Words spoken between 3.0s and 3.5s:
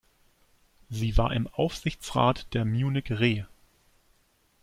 Re.